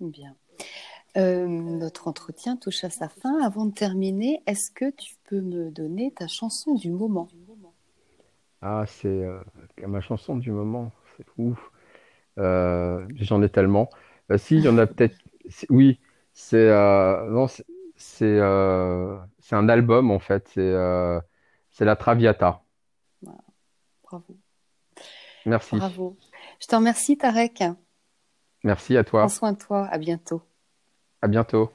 Bien. 0.00 0.34
Euh, 1.16 1.46
notre 1.48 2.08
entretien 2.08 2.56
touche 2.56 2.84
à 2.84 2.90
sa 2.90 3.08
fin. 3.08 3.40
Avant 3.44 3.66
de 3.66 3.74
terminer, 3.74 4.42
est-ce 4.46 4.70
que 4.70 4.90
tu 4.90 5.16
peux 5.24 5.40
me 5.42 5.70
donner 5.70 6.12
ta 6.12 6.28
chanson 6.28 6.74
du 6.74 6.90
moment? 6.90 7.28
Ah, 8.62 8.84
c'est 8.86 9.08
euh, 9.08 9.40
ma 9.86 10.00
chanson 10.00 10.36
du 10.36 10.50
moment. 10.50 10.92
C'est 11.16 11.26
ouf. 11.38 11.58
Euh, 12.38 13.06
j'en 13.16 13.42
ai 13.42 13.50
tellement. 13.50 13.90
Euh, 14.30 14.38
si, 14.38 14.56
il 14.58 14.64
y 14.64 14.68
en 14.68 14.78
a 14.78 14.86
peut-être. 14.88 15.16
Oui, 15.70 16.00
c'est 16.34 16.56
euh, 16.70 17.30
non, 17.30 17.46
c'est 17.48 18.24
euh, 18.24 19.18
un 19.52 19.68
album 19.68 20.10
en 20.10 20.18
fait. 20.20 20.48
C'est 20.48 20.60
euh, 20.62 21.20
c'est 21.76 21.84
la 21.84 21.94
Traviata. 21.94 22.62
Voilà, 23.20 23.44
bravo. 24.02 24.38
Merci. 25.44 25.76
Bravo. 25.76 26.16
Je 26.58 26.66
te 26.66 26.74
remercie, 26.74 27.18
Tarek. 27.18 27.64
Merci 28.64 28.96
à 28.96 29.04
Prends 29.04 29.10
toi. 29.10 29.28
soin 29.28 29.52
de 29.52 29.58
toi. 29.58 29.86
À 29.90 29.98
bientôt. 29.98 30.40
À 31.20 31.28
bientôt. 31.28 31.70